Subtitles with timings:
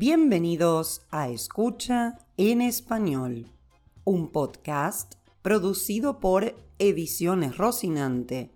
[0.00, 3.52] Bienvenidos a Escucha en Español,
[4.02, 8.50] un podcast producido por Ediciones Rocinante,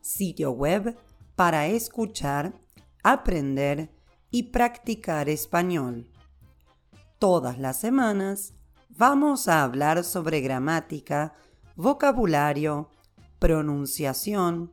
[0.00, 0.98] sitio web
[1.36, 2.60] para escuchar,
[3.04, 3.92] aprender
[4.32, 6.10] y practicar español.
[7.20, 8.54] Todas las semanas
[8.88, 11.32] vamos a hablar sobre gramática,
[11.76, 12.90] vocabulario,
[13.38, 14.72] pronunciación,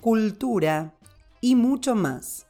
[0.00, 0.98] cultura
[1.40, 2.49] y mucho más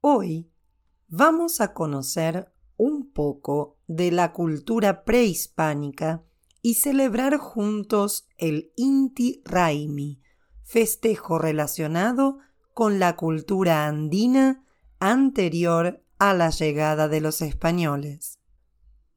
[0.00, 0.50] Hoy
[1.08, 6.22] vamos a conocer un poco de la cultura prehispánica
[6.62, 10.22] y celebrar juntos el Inti Raimi,
[10.62, 12.38] festejo relacionado
[12.72, 14.64] con la cultura andina
[14.98, 18.40] anterior a la llegada de los españoles.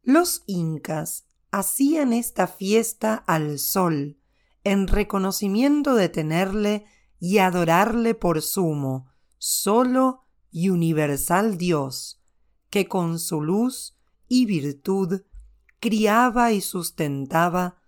[0.04, 4.20] Los incas hacían esta fiesta al sol,
[4.64, 6.86] en reconocimiento de tenerle
[7.20, 9.08] y adorarle por sumo,
[9.38, 12.22] solo y universal Dios,
[12.70, 13.97] que con su luz
[14.28, 15.22] y virtud
[15.80, 17.82] criaba y sustentaba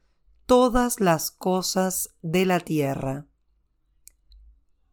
[0.45, 3.27] todas las cosas de la tierra.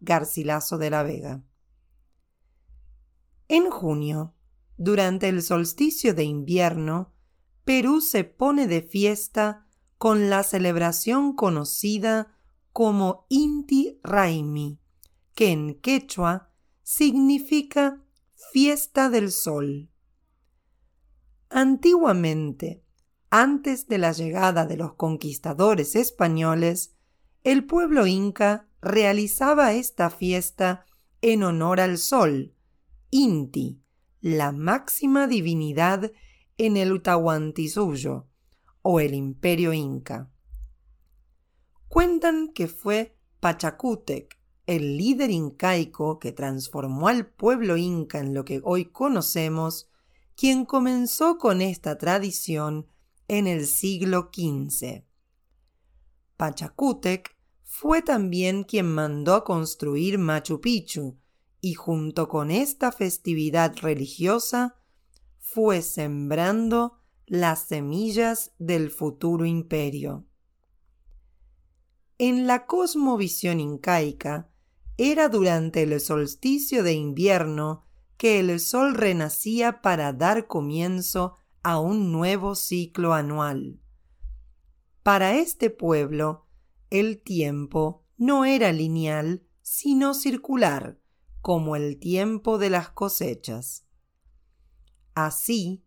[0.00, 1.42] Garcilaso de la Vega.
[3.48, 4.34] En junio,
[4.76, 7.12] durante el solsticio de invierno,
[7.64, 9.66] Perú se pone de fiesta
[9.98, 12.36] con la celebración conocida
[12.72, 14.78] como Inti Raimi,
[15.34, 16.50] que en quechua
[16.82, 18.02] significa
[18.52, 19.90] Fiesta del Sol.
[21.48, 22.82] Antiguamente,
[23.30, 26.94] antes de la llegada de los conquistadores españoles,
[27.44, 30.84] el pueblo inca realizaba esta fiesta
[31.22, 32.54] en honor al sol,
[33.10, 33.80] Inti,
[34.20, 36.10] la máxima divinidad
[36.58, 38.26] en el Utahuantisuyo,
[38.82, 40.30] o el imperio inca.
[41.88, 48.60] Cuentan que fue Pachacútec, el líder incaico que transformó al pueblo inca en lo que
[48.64, 49.88] hoy conocemos,
[50.36, 52.86] quien comenzó con esta tradición
[53.26, 55.04] en el siglo XV.
[56.36, 61.18] Pachacútec fue también quien mandó construir Machu Picchu
[61.60, 64.76] y junto con esta festividad religiosa
[65.38, 70.26] fue sembrando las semillas del futuro imperio.
[72.18, 74.50] En la cosmovisión incaica,
[74.98, 77.85] era durante el solsticio de invierno
[78.16, 83.80] que el sol renacía para dar comienzo a un nuevo ciclo anual.
[85.02, 86.46] Para este pueblo,
[86.90, 91.00] el tiempo no era lineal, sino circular,
[91.40, 93.86] como el tiempo de las cosechas.
[95.14, 95.84] Así,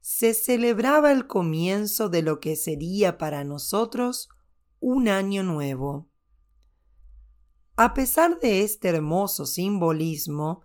[0.00, 4.28] se celebraba el comienzo de lo que sería para nosotros
[4.80, 6.10] un año nuevo.
[7.76, 10.62] A pesar de este hermoso simbolismo,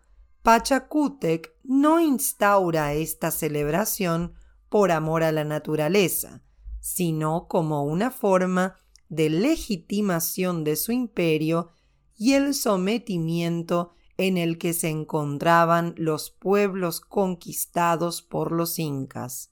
[0.47, 4.31] Pachacútec no instaura esta celebración
[4.69, 6.41] por amor a la naturaleza,
[6.79, 8.77] sino como una forma
[9.09, 11.67] de legitimación de su imperio
[12.15, 19.51] y el sometimiento en el que se encontraban los pueblos conquistados por los incas.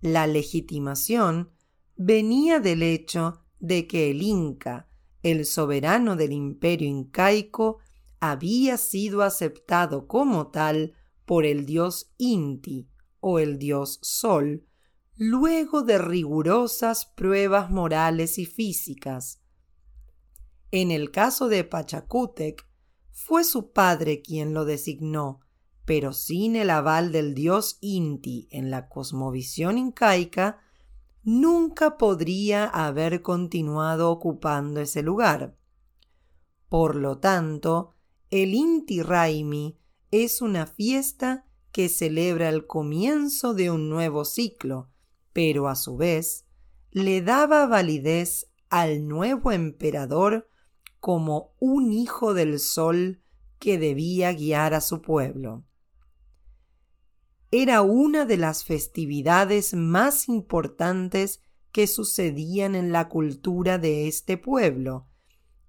[0.00, 1.50] La legitimación
[1.96, 4.88] venía del hecho de que el inca,
[5.22, 7.80] el soberano del imperio incaico
[8.30, 10.94] había sido aceptado como tal
[11.24, 12.88] por el dios Inti
[13.20, 14.66] o el dios Sol,
[15.16, 19.40] luego de rigurosas pruebas morales y físicas.
[20.70, 22.68] En el caso de Pachacútec,
[23.12, 25.40] fue su padre quien lo designó,
[25.84, 30.60] pero sin el aval del dios Inti en la cosmovisión incaica,
[31.22, 35.56] nunca podría haber continuado ocupando ese lugar.
[36.68, 37.95] Por lo tanto,
[38.30, 39.78] el Inti Raimi
[40.10, 44.90] es una fiesta que celebra el comienzo de un nuevo ciclo,
[45.32, 46.46] pero a su vez
[46.90, 50.48] le daba validez al nuevo emperador
[50.98, 53.22] como un hijo del sol
[53.58, 55.64] que debía guiar a su pueblo.
[57.50, 61.40] Era una de las festividades más importantes
[61.70, 65.06] que sucedían en la cultura de este pueblo,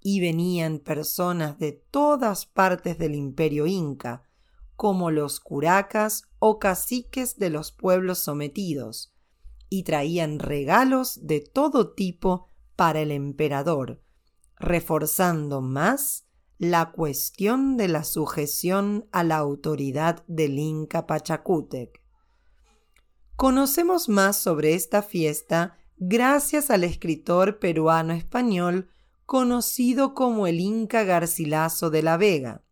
[0.10, 4.24] y venían personas de todas partes del imperio inca,
[4.78, 9.14] como los curacas o caciques de los pueblos sometidos,
[9.68, 14.02] y traían regalos de todo tipo para el emperador,
[14.56, 16.26] reforzando más
[16.58, 22.02] la cuestión de la sujeción a la autoridad del Inca Pachacútec.
[23.36, 28.90] Conocemos más sobre esta fiesta gracias al escritor peruano-español
[29.28, 32.64] conocido como el Inca Garcilaso de la Vega.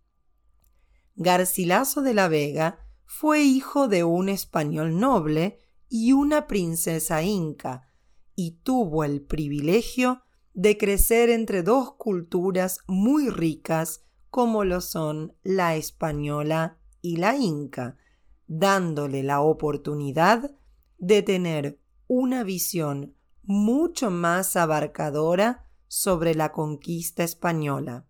[1.17, 5.59] Garcilaso de la Vega fue hijo de un español noble
[5.89, 7.91] y una princesa inca,
[8.35, 10.21] y tuvo el privilegio
[10.53, 17.97] de crecer entre dos culturas muy ricas como lo son la española y la inca,
[18.47, 20.51] dándole la oportunidad
[20.99, 23.13] de tener una visión
[23.43, 25.64] mucho más abarcadora
[25.95, 28.05] sobre la conquista española.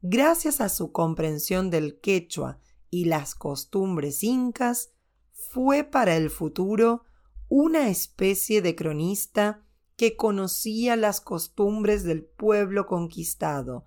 [0.00, 4.94] Gracias a su comprensión del quechua y las costumbres incas,
[5.32, 7.02] fue para el futuro
[7.50, 9.66] una especie de cronista
[9.96, 13.86] que conocía las costumbres del pueblo conquistado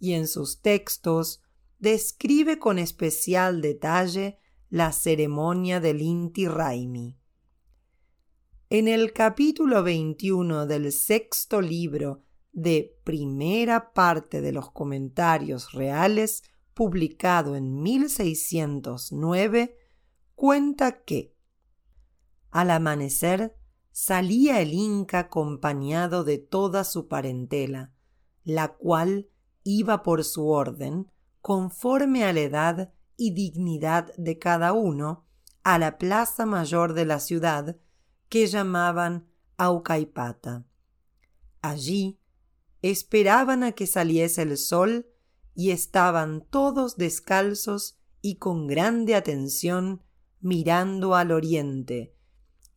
[0.00, 1.40] y en sus textos
[1.78, 4.40] describe con especial detalle
[4.70, 7.21] la ceremonia del Inti Raimi.
[8.74, 12.22] En el capítulo 21 del sexto libro
[12.52, 16.42] de primera parte de los comentarios reales,
[16.72, 19.76] publicado en 1609,
[20.34, 21.36] cuenta que
[22.50, 23.54] al amanecer
[23.90, 27.92] salía el Inca acompañado de toda su parentela,
[28.42, 29.28] la cual
[29.64, 35.26] iba por su orden, conforme a la edad y dignidad de cada uno,
[35.62, 37.76] a la plaza mayor de la ciudad,
[38.32, 40.64] que llamaban Aucaipata.
[41.60, 42.18] Allí
[42.80, 45.06] esperaban a que saliese el sol
[45.54, 50.02] y estaban todos descalzos y con grande atención
[50.40, 52.16] mirando al oriente,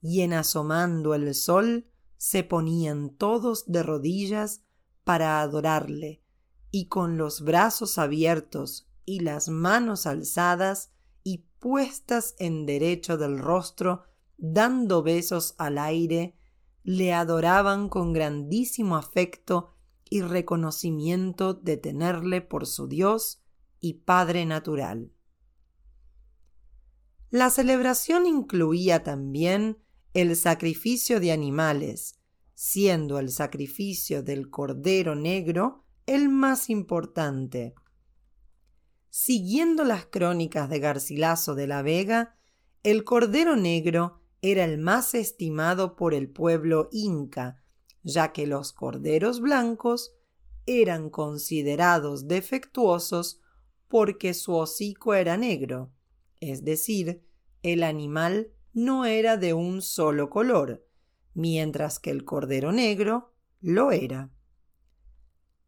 [0.01, 1.87] y en asomando el sol
[2.17, 4.61] se ponían todos de rodillas
[5.05, 6.21] para adorarle,
[6.69, 10.91] y con los brazos abiertos y las manos alzadas
[11.23, 14.03] y puestas en derecho del rostro,
[14.37, 16.35] dando besos al aire,
[16.83, 19.75] le adoraban con grandísimo afecto
[20.09, 23.41] y reconocimiento de tenerle por su Dios
[23.79, 25.11] y Padre natural.
[27.31, 29.79] La celebración incluía también
[30.13, 32.19] el sacrificio de animales,
[32.53, 37.73] siendo el sacrificio del Cordero Negro el más importante.
[39.09, 42.37] Siguiendo las crónicas de Garcilaso de la Vega,
[42.83, 47.63] el Cordero Negro era el más estimado por el pueblo inca,
[48.03, 50.13] ya que los corderos blancos
[50.67, 53.41] eran considerados defectuosos
[53.87, 55.91] porque su hocico era negro,
[56.39, 57.23] es decir,
[57.63, 60.85] el animal no era de un solo color,
[61.33, 64.29] mientras que el cordero negro lo era.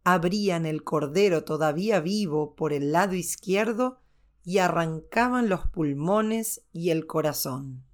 [0.03, 4.01] Abrían el cordero todavía vivo por el lado izquierdo
[4.43, 7.86] y arrancaban los pulmones y el corazón.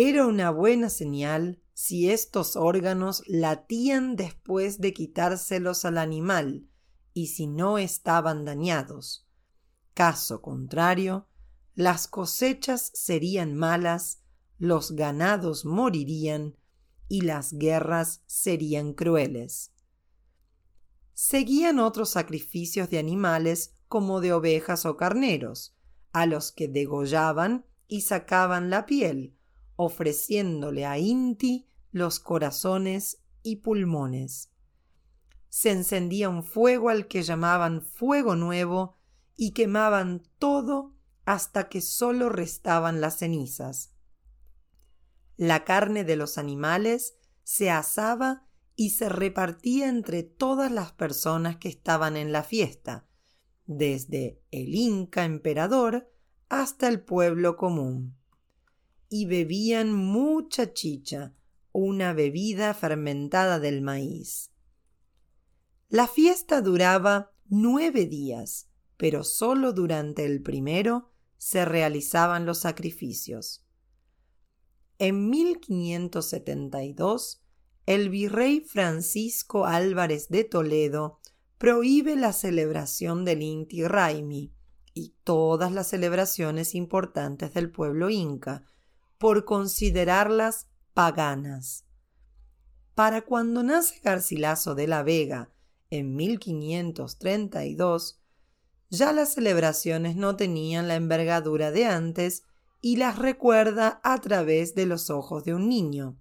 [0.00, 6.68] Era una buena señal si estos órganos latían después de quitárselos al animal
[7.14, 9.26] y si no estaban dañados.
[9.94, 11.26] Caso contrario,
[11.74, 14.22] las cosechas serían malas,
[14.56, 16.54] los ganados morirían
[17.08, 19.72] y las guerras serían crueles.
[21.12, 25.74] Seguían otros sacrificios de animales como de ovejas o carneros,
[26.12, 29.34] a los que degollaban y sacaban la piel,
[29.80, 34.50] ofreciéndole a Inti los corazones y pulmones.
[35.48, 38.98] Se encendía un fuego al que llamaban fuego nuevo
[39.36, 43.94] y quemaban todo hasta que solo restaban las cenizas.
[45.36, 51.68] La carne de los animales se asaba y se repartía entre todas las personas que
[51.68, 53.06] estaban en la fiesta,
[53.64, 56.10] desde el Inca emperador
[56.48, 58.17] hasta el pueblo común.
[59.08, 61.34] Y bebían mucha chicha,
[61.72, 64.52] una bebida fermentada del maíz.
[65.88, 73.64] La fiesta duraba nueve días, pero solo durante el primero se realizaban los sacrificios.
[74.98, 77.42] En 1572,
[77.86, 81.20] el virrey Francisco Álvarez de Toledo
[81.56, 84.52] prohíbe la celebración del Inti Raimi
[84.92, 88.66] y todas las celebraciones importantes del pueblo inca
[89.18, 91.84] por considerarlas paganas.
[92.94, 95.50] Para cuando nace Garcilaso de la Vega
[95.90, 98.18] en 1532,
[98.90, 102.44] ya las celebraciones no tenían la envergadura de antes
[102.80, 106.18] y las recuerda a través de los ojos de un niño.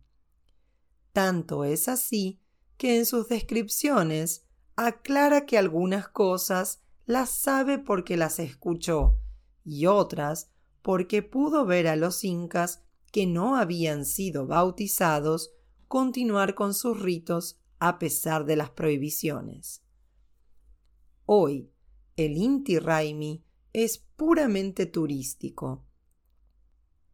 [1.13, 2.41] Tanto es así
[2.77, 9.17] que en sus descripciones aclara que algunas cosas las sabe porque las escuchó
[9.63, 10.51] y otras
[10.81, 12.83] porque pudo ver a los incas
[13.17, 15.49] que no habían sido bautizados
[15.87, 19.81] continuar con sus ritos a pesar de las prohibiciones.
[21.25, 21.71] Hoy,
[22.15, 23.43] el Inti Raimi
[23.73, 25.83] es puramente turístico.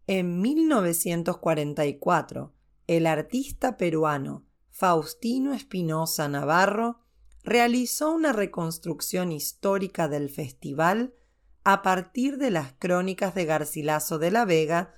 [0.05, 2.53] En 1944,
[2.87, 6.99] el artista peruano Faustino Espinosa Navarro
[7.45, 11.13] realizó una reconstrucción histórica del festival
[11.63, 14.93] a partir de las crónicas de Garcilaso de la Vega